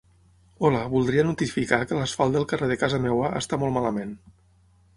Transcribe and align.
Hola, 0.69 0.79
voldria 0.93 1.25
notificar 1.27 1.79
que 1.91 1.99
l'asfalt 1.99 2.35
del 2.37 2.47
carrer 2.53 2.69
de 2.73 2.79
casa 2.85 3.03
meva 3.07 3.31
està 3.43 3.63
molt 3.65 3.77
malament. 3.79 4.17